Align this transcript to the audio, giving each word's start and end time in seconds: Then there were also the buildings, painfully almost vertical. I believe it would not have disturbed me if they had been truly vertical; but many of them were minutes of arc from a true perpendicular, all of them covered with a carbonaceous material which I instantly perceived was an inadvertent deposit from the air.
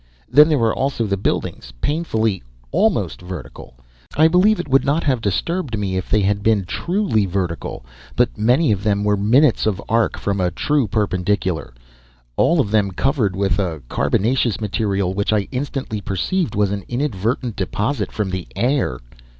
Then 0.27 0.49
there 0.49 0.57
were 0.57 0.73
also 0.75 1.05
the 1.05 1.15
buildings, 1.15 1.73
painfully 1.79 2.41
almost 2.71 3.21
vertical. 3.21 3.75
I 4.17 4.27
believe 4.27 4.59
it 4.59 4.67
would 4.67 4.83
not 4.83 5.03
have 5.03 5.21
disturbed 5.21 5.77
me 5.77 5.95
if 5.95 6.09
they 6.09 6.21
had 6.21 6.41
been 6.41 6.65
truly 6.65 7.27
vertical; 7.27 7.85
but 8.15 8.35
many 8.35 8.71
of 8.71 8.81
them 8.83 9.03
were 9.03 9.15
minutes 9.15 9.67
of 9.67 9.79
arc 9.87 10.17
from 10.17 10.41
a 10.41 10.49
true 10.49 10.87
perpendicular, 10.87 11.75
all 12.35 12.59
of 12.59 12.71
them 12.71 12.89
covered 12.89 13.35
with 13.35 13.59
a 13.59 13.83
carbonaceous 13.89 14.59
material 14.59 15.13
which 15.13 15.31
I 15.31 15.47
instantly 15.51 16.01
perceived 16.01 16.55
was 16.55 16.71
an 16.71 16.83
inadvertent 16.87 17.55
deposit 17.55 18.11
from 18.11 18.31
the 18.31 18.47
air. 18.55 19.01